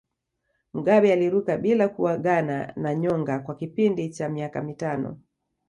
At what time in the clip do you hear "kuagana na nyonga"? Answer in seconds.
1.89-3.39